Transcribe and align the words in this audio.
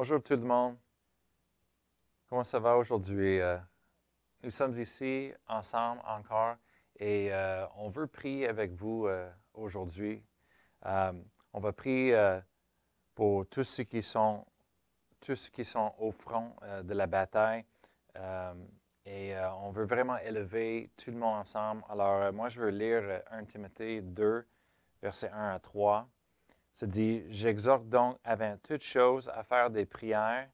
Bonjour 0.00 0.22
tout 0.22 0.32
le 0.32 0.46
monde. 0.46 0.78
Comment 2.26 2.42
ça 2.42 2.58
va 2.58 2.78
aujourd'hui? 2.78 3.38
Euh, 3.38 3.58
nous 4.42 4.48
sommes 4.48 4.72
ici 4.80 5.30
ensemble 5.46 6.00
encore 6.06 6.56
et 6.98 7.30
euh, 7.30 7.66
on 7.76 7.90
veut 7.90 8.06
prier 8.06 8.48
avec 8.48 8.72
vous 8.72 9.06
euh, 9.06 9.30
aujourd'hui. 9.52 10.24
on 10.86 11.60
va 11.60 11.72
prier 11.74 12.40
pour 13.14 13.46
tous 13.48 13.64
ceux 13.64 13.84
qui 13.84 14.02
sont 14.02 14.46
tous 15.20 15.36
ceux 15.36 15.50
qui 15.50 15.66
sont 15.66 15.94
au 15.98 16.12
front 16.12 16.56
de 16.82 16.94
la 16.94 17.06
bataille 17.06 17.66
et 19.04 19.34
on 19.36 19.70
veut 19.70 19.84
vraiment 19.84 20.16
élever 20.16 20.90
tout 20.96 21.10
le 21.10 21.18
monde 21.18 21.40
ensemble. 21.40 21.84
Alors 21.90 22.32
moi 22.32 22.48
je 22.48 22.58
veux 22.58 22.70
lire 22.70 23.20
1 23.30 23.44
Timothée 23.44 24.00
2 24.00 24.46
versets 25.02 25.28
1 25.28 25.56
à 25.56 25.58
3 25.58 26.08
se 26.80 26.86
dit, 26.86 27.22
j'exhorte 27.28 27.90
donc 27.90 28.16
avant 28.24 28.56
toute 28.62 28.80
chose 28.80 29.30
à 29.34 29.42
faire 29.42 29.68
des 29.68 29.84
prières, 29.84 30.48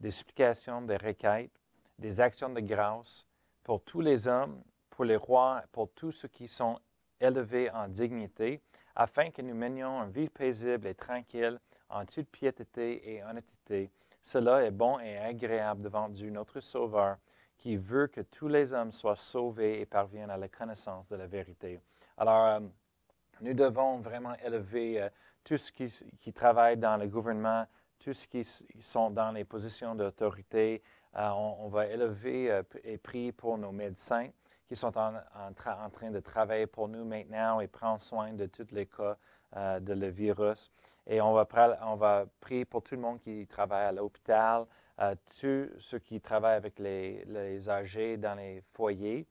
des 0.00 0.10
supplications, 0.10 0.82
des 0.82 0.96
requêtes, 0.96 1.52
des 2.00 2.20
actions 2.20 2.48
de 2.48 2.58
grâce 2.58 3.24
pour 3.62 3.84
tous 3.84 4.00
les 4.00 4.26
hommes, 4.26 4.60
pour 4.90 5.04
les 5.04 5.14
rois, 5.14 5.62
pour 5.70 5.88
tous 5.92 6.10
ceux 6.10 6.26
qui 6.26 6.48
sont 6.48 6.80
élevés 7.20 7.70
en 7.70 7.86
dignité, 7.86 8.60
afin 8.96 9.30
que 9.30 9.40
nous 9.40 9.54
menions 9.54 10.02
une 10.02 10.10
vie 10.10 10.28
paisible 10.28 10.88
et 10.88 10.94
tranquille 10.94 11.60
en 11.88 12.04
toute 12.04 12.28
piété 12.28 13.14
et 13.14 13.22
honnêteté. 13.22 13.92
Cela 14.20 14.64
est 14.64 14.72
bon 14.72 14.98
et 14.98 15.16
agréable 15.16 15.82
devant 15.82 16.08
Dieu, 16.08 16.30
notre 16.30 16.58
Sauveur, 16.58 17.18
qui 17.56 17.76
veut 17.76 18.08
que 18.08 18.22
tous 18.22 18.48
les 18.48 18.72
hommes 18.72 18.90
soient 18.90 19.14
sauvés 19.14 19.80
et 19.80 19.86
parviennent 19.86 20.30
à 20.30 20.36
la 20.36 20.48
connaissance 20.48 21.08
de 21.08 21.16
la 21.16 21.28
vérité. 21.28 21.78
Alors, 22.16 22.46
euh, 22.46 22.60
nous 23.40 23.54
devons 23.54 23.98
vraiment 23.98 24.34
élever 24.44 25.02
euh, 25.02 25.08
tous 25.44 25.56
ceux 25.56 26.06
qui, 26.20 26.32
travaillent 26.32 26.76
dans 26.76 26.96
le 26.96 27.06
gouvernement, 27.06 27.66
tous 27.98 28.12
ceux 28.12 28.26
qui 28.26 28.44
sont 28.82 29.10
dans 29.10 29.32
les 29.32 29.44
positions 29.44 29.94
d'autorité. 29.94 30.82
Euh, 31.16 31.30
on, 31.30 31.68
va 31.68 31.86
élever 31.86 32.50
euh, 32.50 32.62
et 32.84 32.98
prier 32.98 33.32
pour 33.32 33.56
nos 33.56 33.72
médecins 33.72 34.28
qui 34.68 34.76
sont 34.76 34.92
en, 34.98 35.14
train 35.54 36.10
de 36.10 36.20
travailler 36.20 36.66
pour 36.66 36.88
nous 36.88 37.04
maintenant 37.04 37.60
et 37.60 37.66
prendre 37.66 38.00
soin 38.00 38.34
de 38.34 38.44
tous 38.46 38.66
les 38.72 38.84
cas 38.84 39.16
euh, 39.56 39.80
de 39.80 39.94
le 39.94 40.08
virus. 40.08 40.70
Et 41.06 41.22
on 41.22 41.32
va, 41.32 42.26
prier 42.40 42.66
pour 42.66 42.82
tout 42.82 42.94
le 42.94 43.00
monde 43.00 43.18
qui 43.20 43.46
travaille 43.46 43.86
à 43.86 43.92
l'hôpital, 43.92 44.66
tous 45.40 45.70
ceux 45.78 45.98
qui 46.00 46.20
travaillent 46.20 46.56
avec 46.56 46.78
les 46.78 47.68
âgés 47.70 48.18
dans 48.18 48.34
les 48.34 48.62
foyers. 48.74 49.26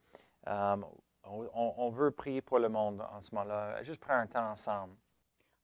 On, 1.29 1.89
veut 1.89 2.11
prier 2.11 2.41
pour 2.41 2.59
le 2.59 2.69
monde 2.69 3.01
en 3.11 3.21
ce 3.21 3.33
moment-là. 3.35 3.83
Juste 3.83 4.01
prendre 4.01 4.21
un 4.21 4.27
temps 4.27 4.51
ensemble. 4.51 4.95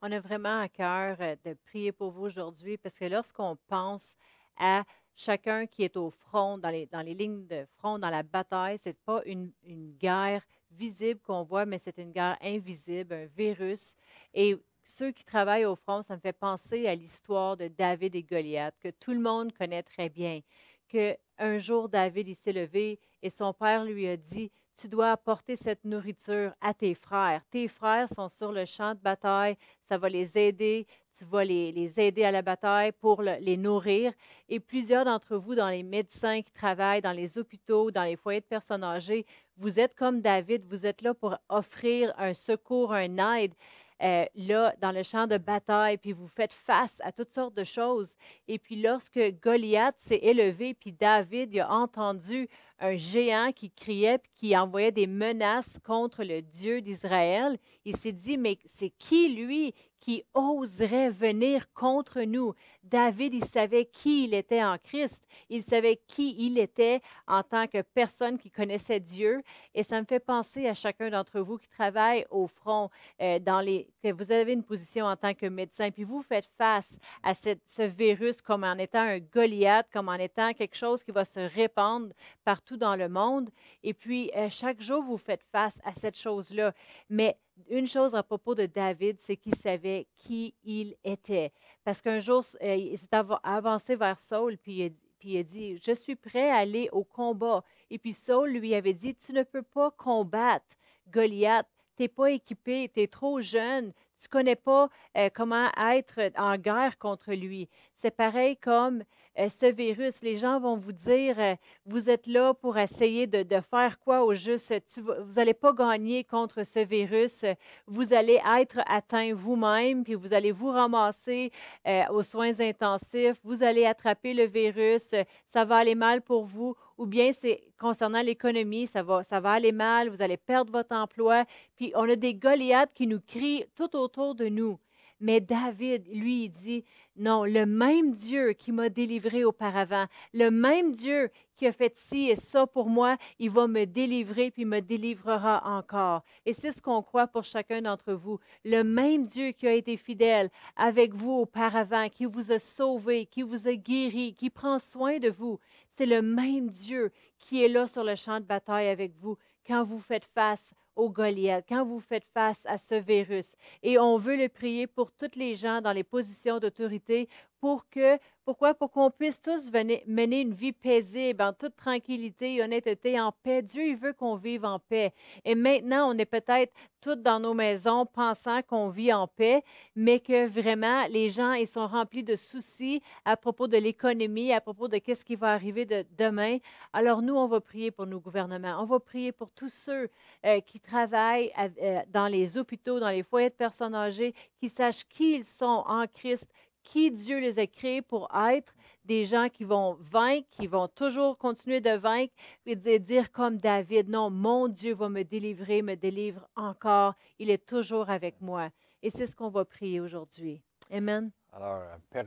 On 0.01 0.11
a 0.11 0.19
vraiment 0.19 0.59
à 0.59 0.67
cœur 0.67 1.17
euh, 1.21 1.35
de 1.45 1.53
prier 1.65 1.91
pour 1.91 2.11
vous 2.11 2.25
aujourd'hui 2.25 2.77
parce 2.77 2.97
que 2.97 3.05
lorsqu'on 3.05 3.57
pense 3.67 4.15
à 4.57 4.83
chacun 5.15 5.65
qui 5.65 5.83
est 5.83 5.95
au 5.95 6.09
front, 6.09 6.57
dans 6.57 6.69
les, 6.69 6.87
dans 6.87 7.01
les 7.01 7.13
lignes 7.13 7.47
de 7.47 7.65
front, 7.77 7.99
dans 7.99 8.09
la 8.09 8.23
bataille, 8.23 8.77
ce 8.79 8.89
n'est 8.89 8.97
pas 9.05 9.21
une, 9.25 9.51
une 9.63 9.93
guerre 9.93 10.43
visible 10.71 11.21
qu'on 11.21 11.43
voit, 11.43 11.65
mais 11.65 11.79
c'est 11.79 11.97
une 11.97 12.11
guerre 12.11 12.37
invisible, 12.41 13.13
un 13.13 13.25
virus. 13.25 13.95
Et 14.33 14.57
ceux 14.83 15.11
qui 15.11 15.23
travaillent 15.23 15.65
au 15.65 15.75
front, 15.75 16.01
ça 16.01 16.15
me 16.15 16.19
fait 16.19 16.33
penser 16.33 16.87
à 16.87 16.95
l'histoire 16.95 17.55
de 17.55 17.67
David 17.67 18.15
et 18.15 18.23
Goliath, 18.23 18.75
que 18.79 18.89
tout 18.89 19.11
le 19.11 19.19
monde 19.19 19.53
connaît 19.53 19.83
très 19.83 20.09
bien. 20.09 20.41
Que 20.89 21.17
un 21.37 21.57
jour, 21.57 21.89
David 21.89 22.35
s'est 22.35 22.53
levé 22.53 22.99
et 23.21 23.29
son 23.29 23.53
père 23.53 23.83
lui 23.83 24.07
a 24.07 24.17
dit 24.17 24.51
tu 24.75 24.87
dois 24.87 25.11
apporter 25.11 25.55
cette 25.55 25.83
nourriture 25.85 26.53
à 26.61 26.73
tes 26.73 26.93
frères. 26.93 27.41
Tes 27.51 27.67
frères 27.67 28.09
sont 28.09 28.29
sur 28.29 28.51
le 28.51 28.65
champ 28.65 28.93
de 28.93 28.99
bataille, 28.99 29.57
ça 29.87 29.97
va 29.97 30.09
les 30.09 30.37
aider, 30.37 30.87
tu 31.17 31.25
vas 31.25 31.43
les, 31.43 31.99
aider 31.99 32.23
à 32.23 32.31
la 32.31 32.41
bataille 32.41 32.91
pour 32.91 33.21
les 33.21 33.57
nourrir. 33.57 34.13
Et 34.49 34.59
plusieurs 34.59 35.05
d'entre 35.05 35.37
vous, 35.37 35.55
dans 35.55 35.69
les 35.69 35.83
médecins 35.83 36.41
qui 36.41 36.51
travaillent 36.51 37.01
dans 37.01 37.11
les 37.11 37.37
hôpitaux, 37.37 37.91
dans 37.91 38.03
les 38.03 38.15
foyers 38.15 38.41
de 38.41 38.45
personnes 38.45 38.83
âgées, 38.83 39.25
vous 39.57 39.79
êtes 39.79 39.95
comme 39.95 40.21
David, 40.21 40.65
vous 40.67 40.85
êtes 40.85 41.01
là 41.01 41.13
pour 41.13 41.37
offrir 41.49 42.13
un 42.17 42.33
secours, 42.33 42.93
un 42.93 43.35
aide. 43.35 43.53
Euh, 44.01 44.25
là, 44.35 44.73
dans 44.81 44.91
le 44.91 45.03
champ 45.03 45.27
de 45.27 45.37
bataille, 45.37 45.97
puis 45.97 46.11
vous 46.11 46.27
faites 46.27 46.51
face 46.51 46.99
à 47.03 47.13
toutes 47.13 47.29
sortes 47.29 47.53
de 47.53 47.63
choses. 47.63 48.15
Et 48.49 48.59
puis 48.59 48.81
lorsque 48.81 49.19
Goliath 49.41 49.95
s'est 49.99 50.19
élevé, 50.21 50.73
puis 50.73 50.91
David 50.91 51.57
a 51.59 51.71
entendu 51.71 52.49
un 52.83 52.97
géant 52.97 53.51
qui 53.55 53.71
criait, 53.71 54.19
qui 54.35 54.55
envoyait 54.57 54.91
des 54.91 55.07
menaces 55.07 55.79
contre 55.85 56.23
le 56.23 56.41
Dieu 56.41 56.81
d'Israël, 56.81 57.57
il 57.85 57.95
s'est 57.95 58.11
dit, 58.11 58.37
mais 58.37 58.59
c'est 58.65 58.91
qui 58.99 59.29
lui 59.29 59.73
qui 60.03 60.25
oserait 60.33 61.11
venir 61.11 61.71
contre 61.73 62.23
nous? 62.23 62.53
David, 62.83 63.35
il 63.35 63.45
savait 63.45 63.85
qui 63.85 64.25
il 64.25 64.33
était 64.33 64.61
en 64.61 64.77
Christ. 64.77 65.25
Il 65.49 65.63
savait 65.63 65.95
qui 66.07 66.35
il 66.37 66.57
était 66.57 66.99
en 67.25 67.41
tant 67.41 67.67
que 67.67 67.81
personne 67.81 68.37
qui 68.37 68.51
connaissait 68.51 68.99
Dieu. 68.99 69.41
Et 69.73 69.81
ça 69.83 70.01
me 70.01 70.05
fait 70.05 70.19
penser 70.19 70.67
à 70.67 70.73
chacun 70.73 71.09
d'entre 71.09 71.39
vous 71.39 71.57
qui 71.57 71.69
travaille 71.69 72.25
au 72.31 72.47
front, 72.47 72.89
euh, 73.21 73.39
dans 73.39 73.61
les, 73.61 73.87
que 74.03 74.11
vous 74.11 74.29
avez 74.33 74.51
une 74.51 74.63
position 74.63 75.05
en 75.05 75.15
tant 75.15 75.33
que 75.33 75.45
médecin, 75.45 75.89
puis 75.89 76.03
vous 76.03 76.21
faites 76.21 76.49
face 76.57 76.97
à 77.23 77.33
ce 77.33 77.83
virus 77.83 78.41
comme 78.41 78.65
en 78.65 78.77
étant 78.77 78.99
un 78.99 79.19
Goliath, 79.19 79.87
comme 79.93 80.09
en 80.09 80.15
étant 80.15 80.51
quelque 80.51 80.75
chose 80.75 81.01
qui 81.01 81.11
va 81.11 81.23
se 81.23 81.39
répandre 81.39 82.09
partout 82.43 82.72
dans 82.77 82.95
le 82.95 83.09
monde. 83.09 83.49
Et 83.83 83.93
puis, 83.93 84.31
euh, 84.35 84.49
chaque 84.49 84.81
jour, 84.81 85.03
vous 85.03 85.17
faites 85.17 85.43
face 85.51 85.79
à 85.83 85.93
cette 85.93 86.17
chose-là. 86.17 86.73
Mais 87.09 87.37
une 87.69 87.87
chose 87.87 88.15
à 88.15 88.23
propos 88.23 88.55
de 88.55 88.65
David, 88.65 89.19
c'est 89.19 89.37
qu'il 89.37 89.55
savait 89.55 90.07
qui 90.17 90.53
il 90.63 90.95
était. 91.03 91.51
Parce 91.83 92.01
qu'un 92.01 92.19
jour, 92.19 92.43
euh, 92.61 92.75
il 92.75 92.97
s'est 92.97 93.07
avancé 93.43 93.95
vers 93.95 94.19
Saul, 94.19 94.57
puis 94.57 94.93
il, 95.23 95.37
a, 95.37 95.43
dit, 95.43 95.77
je 95.77 95.93
suis 95.93 96.15
prêt 96.15 96.49
à 96.49 96.57
aller 96.57 96.89
au 96.91 97.03
combat. 97.03 97.63
Et 97.89 97.97
puis 97.97 98.13
Saul 98.13 98.51
lui 98.51 98.75
avait 98.75 98.93
dit, 98.93 99.15
tu 99.15 99.33
ne 99.33 99.43
peux 99.43 99.61
pas 99.61 99.91
combattre 99.91 100.65
Goliath, 101.09 101.67
tu 101.95 102.03
n'es 102.03 102.07
pas 102.07 102.31
équipé, 102.31 102.89
tu 102.93 103.01
es 103.01 103.07
trop 103.07 103.39
jeune, 103.39 103.93
tu 104.23 104.27
ne 104.29 104.39
connais 104.39 104.55
pas 104.55 104.89
euh, 105.17 105.29
comment 105.33 105.69
être 105.91 106.31
en 106.37 106.57
guerre 106.57 106.97
contre 106.97 107.33
lui. 107.33 107.67
C'est 107.95 108.11
pareil 108.11 108.57
comme 108.57 109.03
euh, 109.39 109.49
ce 109.49 109.65
virus. 109.65 110.21
Les 110.21 110.37
gens 110.37 110.59
vont 110.59 110.77
vous 110.77 110.91
dire, 110.91 111.39
euh, 111.39 111.55
vous 111.87 112.07
êtes 112.07 112.27
là 112.27 112.53
pour 112.53 112.77
essayer 112.77 113.25
de, 113.25 113.43
faire 113.61 113.97
quoi 113.99 114.23
au 114.23 114.35
juste? 114.35 114.73
vous 114.97 115.33
n'allez 115.35 115.55
pas 115.55 115.73
gagner 115.73 116.23
contre 116.23 116.63
ce 116.63 116.79
virus. 116.79 117.43
Vous 117.87 118.13
allez 118.13 118.39
être 118.59 118.81
atteint 118.85 119.33
vous-même, 119.33 120.03
puis 120.03 120.13
vous 120.13 120.35
allez 120.35 120.51
vous 120.51 120.69
ramasser 120.69 121.51
euh, 121.87 122.03
aux 122.11 122.21
soins 122.21 122.59
intensifs. 122.59 123.39
Vous 123.43 123.63
allez 123.63 123.85
attraper 123.85 124.35
le 124.35 124.45
virus. 124.45 125.15
Ça 125.47 125.65
va 125.65 125.77
aller 125.77 125.95
mal 125.95 126.21
pour 126.21 126.45
vous. 126.45 126.75
Ou 126.97 127.05
bien 127.05 127.31
c'est 127.33 127.63
concernant 127.79 128.21
l'économie, 128.21 128.87
ça 128.87 129.03
va, 129.03 129.23
ça 129.23 129.39
va 129.39 129.51
aller 129.51 129.71
mal. 129.71 130.09
Vous 130.09 130.21
allez 130.21 130.37
perdre 130.37 130.71
votre 130.71 130.95
emploi. 130.95 131.45
Puis 131.75 131.91
on 131.95 132.07
a 132.09 132.15
des 132.15 132.35
Goliaths 132.35 132.93
qui 132.93 133.07
nous 133.07 133.19
crient 133.19 133.65
tout 133.75 133.95
autour 133.95 134.35
de 134.35 134.47
nous. 134.47 134.79
Mais 135.23 135.39
David, 135.39 136.05
lui, 136.13 136.43
il 136.43 136.49
dit, 136.49 136.83
non, 137.15 137.45
le 137.45 137.65
même 137.65 138.13
Dieu 138.13 138.51
qui 138.51 138.73
m'a 138.73 138.89
délivré 138.89 139.45
auparavant, 139.45 140.07
le 140.33 140.51
même 140.51 140.91
Dieu 140.91 141.31
qui 141.55 141.65
a 141.65 141.71
fait 141.71 141.97
ci 141.97 142.29
et 142.29 142.35
ça 142.35 142.67
pour 142.67 142.89
moi, 142.89 143.15
il 143.39 143.49
va 143.49 143.67
me 143.67 143.85
délivrer 143.85 144.51
puis 144.51 144.65
me 144.65 144.81
délivrera 144.81 145.63
encore. 145.65 146.23
Et 146.45 146.51
c'est 146.51 146.73
ce 146.73 146.81
qu'on 146.81 147.01
croit 147.01 147.27
pour 147.27 147.45
chacun 147.45 147.81
d'entre 147.81 148.11
vous. 148.11 148.37
Le 148.65 148.83
même 148.83 149.23
Dieu 149.23 149.51
qui 149.51 149.65
a 149.65 149.71
été 149.71 149.95
fidèle 149.95 150.49
avec 150.75 151.13
vous 151.13 151.31
auparavant, 151.31 152.09
qui 152.09 152.25
vous 152.25 152.51
a 152.51 152.59
sauvé, 152.59 153.25
qui 153.25 153.43
vous 153.43 153.69
a 153.69 153.75
guéri, 153.75 154.33
qui 154.33 154.49
prend 154.49 154.77
soin 154.77 155.19
de 155.19 155.29
vous, 155.29 155.57
c'est 155.91 156.05
le 156.05 156.21
même 156.21 156.69
Dieu 156.69 157.13
qui 157.39 157.63
est 157.63 157.69
là 157.69 157.87
sur 157.87 158.03
le 158.03 158.15
champ 158.15 158.41
de 158.41 158.45
bataille 158.45 158.89
avec 158.89 159.13
vous 159.21 159.37
quand 159.65 159.85
vous 159.85 159.99
faites 159.99 160.25
face 160.25 160.73
au 160.95 161.09
Goliath, 161.09 161.65
quand 161.67 161.85
vous 161.85 161.99
faites 161.99 162.25
face 162.33 162.61
à 162.65 162.77
ce 162.77 162.95
virus. 162.95 163.53
Et 163.81 163.97
on 163.97 164.17
veut 164.17 164.35
le 164.37 164.49
prier 164.49 164.87
pour 164.87 165.11
toutes 165.11 165.35
les 165.35 165.55
gens 165.55 165.81
dans 165.81 165.91
les 165.91 166.03
positions 166.03 166.59
d'autorité 166.59 167.29
pour 167.59 167.87
que 167.89 168.17
pourquoi? 168.45 168.73
Pour 168.73 168.91
qu'on 168.91 169.09
puisse 169.09 169.41
tous 169.41 169.71
mener 169.71 170.41
une 170.41 170.53
vie 170.53 170.71
paisible, 170.73 171.41
en 171.41 171.53
toute 171.53 171.75
tranquillité 171.75 172.55
et 172.55 172.63
honnêteté, 172.63 173.19
en 173.19 173.31
paix. 173.31 173.61
Dieu, 173.61 173.87
il 173.87 173.95
veut 173.95 174.13
qu'on 174.13 174.35
vive 174.35 174.65
en 174.65 174.79
paix. 174.79 175.13
Et 175.45 175.55
maintenant, 175.55 176.13
on 176.13 176.17
est 176.17 176.25
peut-être 176.25 176.73
tous 176.99 177.15
dans 177.15 177.39
nos 177.39 177.53
maisons 177.53 178.05
pensant 178.05 178.61
qu'on 178.61 178.89
vit 178.89 179.13
en 179.13 179.27
paix, 179.27 179.63
mais 179.95 180.19
que 180.19 180.47
vraiment, 180.47 181.05
les 181.07 181.29
gens, 181.29 181.53
ils 181.53 181.67
sont 181.67 181.87
remplis 181.87 182.23
de 182.23 182.35
soucis 182.35 183.01
à 183.25 183.35
propos 183.35 183.67
de 183.67 183.77
l'économie, 183.77 184.53
à 184.53 184.61
propos 184.61 184.87
de 184.87 184.97
qu'est-ce 184.97 185.25
qui 185.25 185.35
va 185.35 185.51
arriver 185.51 185.85
de 185.85 186.05
demain. 186.17 186.57
Alors, 186.93 187.21
nous, 187.21 187.35
on 187.35 187.47
va 187.47 187.59
prier 187.61 187.91
pour 187.91 188.05
nos 188.05 188.19
gouvernements. 188.19 188.81
On 188.81 188.85
va 188.85 188.99
prier 188.99 189.31
pour 189.31 189.51
tous 189.51 189.73
ceux 189.73 190.09
euh, 190.45 190.59
qui 190.61 190.79
travaillent 190.79 191.51
euh, 191.57 192.01
dans 192.09 192.27
les 192.27 192.57
hôpitaux, 192.57 192.99
dans 192.99 193.09
les 193.09 193.23
foyers 193.23 193.49
de 193.49 193.55
personnes 193.55 193.95
âgées, 193.95 194.33
qui 194.57 194.69
sachent 194.69 195.05
qui 195.07 195.35
ils 195.35 195.45
sont 195.45 195.83
en 195.87 196.05
Christ, 196.07 196.47
qui 196.83 197.11
Dieu 197.11 197.39
les 197.39 197.59
a 197.59 197.67
créés 197.67 198.01
pour 198.01 198.29
être, 198.35 198.73
des 199.05 199.25
gens 199.25 199.49
qui 199.49 199.63
vont 199.63 199.97
vaincre, 199.99 200.47
qui 200.51 200.67
vont 200.67 200.87
toujours 200.87 201.37
continuer 201.37 201.81
de 201.81 201.97
vaincre, 201.97 202.33
et 202.65 202.75
de 202.75 202.97
dire 202.97 203.31
comme 203.31 203.57
David, 203.57 204.09
non, 204.09 204.29
mon 204.29 204.67
Dieu 204.67 204.93
va 204.93 205.09
me 205.09 205.23
délivrer, 205.23 205.81
me 205.81 205.95
délivre 205.95 206.47
encore, 206.55 207.15
il 207.39 207.49
est 207.49 207.65
toujours 207.65 208.09
avec 208.09 208.39
moi. 208.41 208.69
Et 209.01 209.09
c'est 209.09 209.27
ce 209.27 209.35
qu'on 209.35 209.49
va 209.49 209.65
prier 209.65 209.99
aujourd'hui. 209.99 210.61
Amen. 210.91 211.31
Alors, 211.51 211.81
Père 212.09 212.25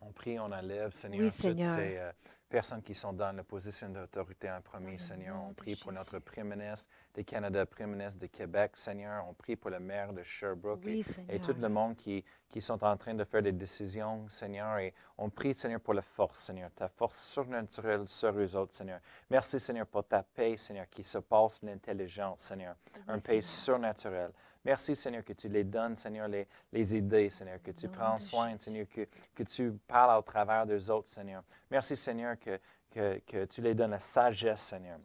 On 0.00 0.12
prie, 0.12 0.38
on 0.38 0.52
enlève, 0.52 0.92
Seigneur, 0.92 1.20
Oui, 1.20 1.30
toutes 1.30 1.40
Seigneur. 1.40 1.74
ces 1.74 1.96
euh, 1.96 2.12
personnes 2.48 2.82
qui 2.82 2.94
sont 2.94 3.12
dans 3.12 3.34
la 3.34 3.42
position 3.42 3.88
d'autorité 3.88 4.50
en 4.50 4.60
premier, 4.60 4.98
Seigneur. 4.98 5.36
On 5.42 5.52
prie 5.52 5.76
pour 5.76 5.92
notre. 5.92 6.18
Premier 6.18 6.56
ministre 6.56 6.88
du 7.14 7.24
Canada, 7.24 7.66
Premier 7.66 7.96
ministre 7.96 8.20
de 8.20 8.26
Québec, 8.26 8.76
Seigneur. 8.76 9.24
On 9.28 9.34
prie 9.34 9.56
pour 9.56 9.70
le 9.70 9.80
maire 9.80 10.12
de 10.12 10.22
Sherbrooke 10.22 10.84
et- 10.84 10.88
Oui, 10.88 11.00
et, 11.00 11.02
Seigneur. 11.02 11.40
tout 11.40 11.54
le 11.60 11.68
monde 11.68 11.96
qui, 11.96 12.24
qui 12.50 12.62
sont 12.62 12.82
en 12.84 12.96
train 12.96 13.14
de 13.14 13.24
faire 13.24 13.42
des 13.42 13.52
décisions, 13.52 14.28
Seigneur. 14.28 14.78
Et 14.78 14.94
on 15.18 15.28
prie, 15.30 15.54
Seigneur, 15.54 15.80
pour 15.80 15.94
la 15.94 16.02
force, 16.02 16.38
Seigneur, 16.38 16.70
ta 16.72 16.88
force 16.88 17.18
surnaturelle 17.18 18.06
sur 18.08 18.30
eux 18.38 18.56
autres, 18.56 18.74
Seigneur. 18.74 19.00
Merci, 19.30 19.58
Seigneur, 19.60 19.86
pour 19.86 20.04
ta 20.04 20.22
paix, 20.22 20.56
Seigneur, 20.56 20.88
qui 20.88 21.02
se 21.04 21.18
passe 21.18 21.60
l'intelligence, 21.62 22.40
Seigneur. 22.40 22.76
un 23.08 23.18
paix 23.18 23.40
Seigneur. 23.40 24.30
Merci, 24.66 24.96
Seigneur, 24.96 25.22
que 25.22 25.32
tu 25.32 25.48
les 25.48 25.62
donnes, 25.62 25.94
Seigneur, 25.94 26.26
les, 26.26 26.44
les 26.72 26.96
idées, 26.96 27.30
Seigneur, 27.30 27.62
que 27.62 27.70
tu 27.70 27.88
prends 27.88 28.18
soin. 28.18 28.58
Seigneur, 28.58 28.88
que, 28.88 29.06
que 29.32 29.44
tu 29.44 29.70
parles 29.86 30.18
au 30.18 30.22
travers 30.22 30.66
des 30.66 30.90
autres, 30.90 31.08
Seigneur. 31.08 31.44
Merci, 31.70 31.94
Seigneur, 31.94 32.36
que, 32.36 32.58
que, 32.90 33.20
que 33.24 33.44
tu 33.44 33.60
les 33.60 33.76
donnes 33.76 33.92
la 33.92 34.00
sagesse, 34.00 34.62
Seigneur. 34.62 34.98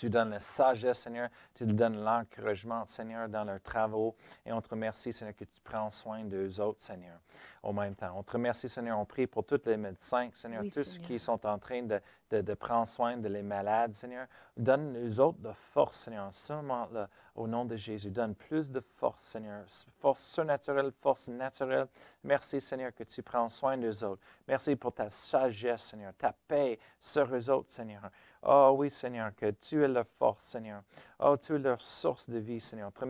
Tu 0.00 0.08
donnes 0.08 0.30
la 0.30 0.40
sagesse, 0.40 1.00
Seigneur. 1.00 1.28
Tu 1.52 1.66
donnes 1.66 2.02
l'encouragement, 2.02 2.86
Seigneur, 2.86 3.28
dans 3.28 3.44
leurs 3.44 3.60
travaux. 3.60 4.16
Et 4.46 4.52
on 4.52 4.58
te 4.62 4.70
remercie, 4.70 5.12
Seigneur, 5.12 5.36
que 5.36 5.44
tu 5.44 5.60
prends 5.62 5.90
soin 5.90 6.24
d'eux 6.24 6.58
autres, 6.58 6.82
Seigneur, 6.82 7.18
au 7.62 7.74
même 7.74 7.94
temps. 7.94 8.14
On 8.16 8.22
te 8.22 8.32
remercie, 8.32 8.66
Seigneur. 8.66 8.98
On 8.98 9.04
prie 9.04 9.26
pour 9.26 9.44
tous 9.44 9.60
les 9.66 9.76
médecins, 9.76 10.30
Seigneur, 10.32 10.62
Oui, 10.62 10.70
tous 10.70 10.76
ceux 10.76 10.84
Seigneur. 10.84 11.06
qui 11.06 11.18
sont 11.20 11.44
en 11.46 11.58
train 11.58 11.82
de, 11.82 12.00
de, 12.30 12.40
de 12.40 12.54
prendre 12.54 12.88
soin 12.88 13.18
de 13.18 13.28
les 13.28 13.42
malades, 13.42 13.92
Seigneur. 13.92 14.26
Donne 14.56 14.96
eux 15.06 15.20
autres 15.20 15.40
de 15.40 15.52
force, 15.52 15.98
Seigneur, 15.98 16.28
en 16.28 16.32
ce 16.32 16.54
moment-là, 16.54 17.10
au 17.34 17.46
nom 17.46 17.66
de 17.66 17.76
Jésus. 17.76 18.10
Donne 18.10 18.34
plus 18.34 18.70
de 18.70 18.80
force, 18.80 19.20
Seigneur. 19.22 19.64
Force 19.98 20.24
surnaturelle, 20.24 20.92
force 20.98 21.28
naturelle. 21.28 21.88
Merci, 22.24 22.58
Seigneur, 22.58 22.94
que 22.94 23.04
tu 23.04 23.22
prends 23.22 23.50
soin 23.50 23.76
d'eux 23.76 24.02
autres. 24.02 24.22
Merci 24.48 24.76
pour 24.76 24.94
ta 24.94 25.10
sagesse, 25.10 25.82
Seigneur, 25.82 26.14
ta 26.16 26.32
paix 26.48 26.78
sur 26.98 27.26
eux 27.34 27.50
autres, 27.50 27.70
Seigneur. 27.70 28.10
Oh 28.42 28.74
oui, 28.78 28.90
Seigneur, 28.90 29.34
que 29.36 29.50
tu 29.50 29.84
es 29.84 29.88
leur 29.88 30.06
force, 30.18 30.46
Seigneur. 30.46 30.82
Oh, 31.18 31.36
tu 31.36 31.56
es 31.56 31.58
leur 31.58 31.78
source 31.82 32.30
de 32.30 32.38
vie, 32.38 32.58
Seigneur. 32.58 32.90
Te 32.90 33.04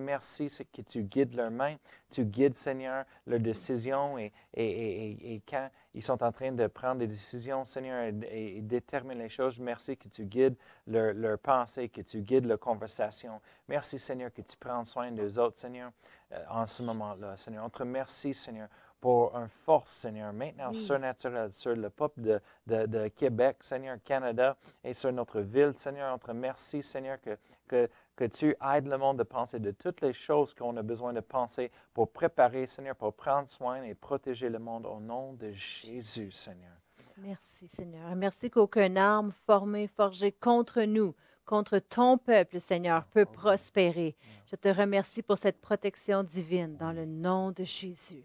c'est 0.49 0.65
que 0.65 0.83
tu 0.83 1.05
guides 1.05 1.35
leurs 1.37 1.53
mains, 1.53 1.77
tu 2.11 2.25
guides, 2.25 2.57
Seigneur, 2.57 3.05
leurs 3.29 3.39
décisions 3.39 4.19
et, 4.19 4.33
et, 4.55 4.65
et, 4.65 5.35
et- 5.35 5.43
quand 5.49 5.71
ils 5.95 6.03
sont 6.03 6.21
en 6.25 6.33
train 6.33 6.51
de 6.51 6.67
prendre 6.67 6.99
des 6.99 7.07
décisions, 7.07 7.65
Seigneur, 7.65 8.13
et, 8.29 8.61
déterminer 8.63 9.23
les 9.25 9.29
choses, 9.29 9.61
merci 9.61 9.97
que 9.97 10.09
tu 10.09 10.25
guides 10.25 10.57
leur, 10.89 11.15
leur 11.15 11.39
pensée, 11.39 11.89
que 11.89 12.01
tu 12.01 12.23
guides 12.23 12.47
leur 12.47 12.59
conversation. 12.59 13.41
Merci, 13.69 14.01
Seigneur, 14.01 14.33
que 14.33 14.43
tu 14.43 14.57
prends 14.57 14.85
soin 14.85 15.13
des 15.13 15.39
autres, 15.39 15.59
Seigneur, 15.59 15.93
euh, 16.33 16.45
en 16.51 16.67
ce 16.67 16.83
moment-là, 16.83 17.37
Seigneur. 17.37 17.65
On 17.65 17.71
te 17.71 17.79
remercie, 17.79 18.35
Seigneur, 18.35 18.69
pour 19.01 19.35
une 19.37 19.49
force, 19.49 19.91
Seigneur, 19.93 20.33
maintenant 20.33 20.69
Oui. 20.71 20.75
surnaturelle 20.77 21.51
sur 21.51 21.75
le 21.75 21.89
peuple 21.91 22.21
de, 22.21 22.41
de- 22.67 22.87
de 22.87 23.09
Québec, 23.09 23.57
Seigneur, 23.61 23.97
Canada 24.05 24.57
et 24.85 24.93
sur 24.95 25.11
notre 25.13 25.41
ville, 25.41 25.73
Seigneur. 25.77 26.15
On 26.15 26.19
te 26.19 26.27
remercie, 26.27 26.83
Seigneur, 26.83 27.19
que, 27.21 27.39
que, 27.67 27.89
que 28.15 28.25
tu 28.27 28.55
aides 28.75 28.87
le 28.87 28.99
monde 28.99 29.19
de 29.19 29.23
penser 29.23 29.59
de 29.59 29.71
toutes 29.71 30.03
les 30.03 30.13
choses 30.13 30.53
qu'on 30.53 30.77
a 30.77 30.83
besoin 30.83 31.13
de 31.15 31.21
penser 31.21 31.71
pour 31.95 32.11
préparer, 32.11 32.67
Seigneur, 32.67 32.95
pour 32.97 33.15
prendre 33.15 33.49
soin 33.49 33.83
et 33.83 33.95
protéger 33.95 34.49
le 34.51 34.59
monde 34.59 34.85
au 34.87 35.01
nom 35.01 35.33
de 35.33 35.51
Jésus, 35.53 36.31
Seigneur. 36.31 36.73
Merci, 37.17 37.69
Seigneur. 37.69 38.15
Merci 38.17 38.51
qu'aucune 38.51 38.97
arme 38.99 39.33
formée, 39.47 39.87
forgée 39.89 40.33
contre 40.33 40.83
nous, 40.83 41.15
contre 41.45 41.79
ton 41.79 42.17
peuple, 42.19 42.61
Seigneur, 42.61 43.05
peut 43.07 43.27
prospérer. 43.27 44.17
Je 44.47 44.57
te 44.57 44.69
remercie 44.69 45.23
pour 45.23 45.37
cette 45.37 45.61
protection 45.61 46.23
divine 46.23 46.77
dans 46.77 46.93
le 46.93 47.05
nom 47.07 47.51
de 47.51 47.65
Jésus. 47.65 48.25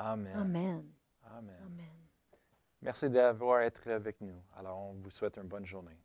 Amen. 0.00 0.34
Amen. 0.34 0.92
Amen. 1.24 1.56
Amen. 1.66 1.86
Merci 2.80 3.10
d'avoir 3.10 3.60
été 3.60 3.92
avec 3.92 4.18
nous. 4.22 4.42
Alors, 4.56 4.78
on 4.78 4.94
vous 4.94 5.10
souhaite 5.10 5.36
une 5.36 5.46
bonne 5.46 5.66
journée. 5.66 5.98